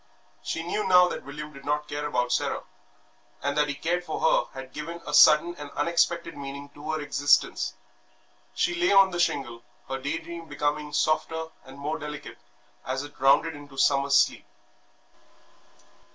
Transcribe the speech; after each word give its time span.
She 0.41 0.63
knew 0.63 0.87
now 0.87 1.07
that 1.09 1.23
William 1.23 1.53
did 1.53 1.63
not 1.63 1.87
care 1.87 2.07
about 2.07 2.31
Sarah; 2.31 2.63
and 3.43 3.55
that 3.55 3.67
he 3.67 3.75
cared 3.75 4.03
for 4.03 4.19
her 4.19 4.59
had 4.59 4.73
given 4.73 4.99
a 5.05 5.13
sudden 5.13 5.53
and 5.59 5.69
unexpected 5.75 6.35
meaning 6.35 6.69
to 6.69 6.89
her 6.89 6.99
existence. 6.99 7.75
She 8.55 8.73
lay 8.73 8.91
on 8.91 9.11
the 9.11 9.19
shingle, 9.19 9.61
her 9.87 9.99
day 9.99 10.17
dream 10.17 10.47
becoming 10.47 10.91
softer 10.91 11.49
and 11.65 11.77
more 11.77 11.99
delicate 11.99 12.39
as 12.83 13.03
it 13.03 13.19
rounded 13.19 13.53
into 13.55 13.77
summer 13.77 14.09
sleep. 14.09 14.47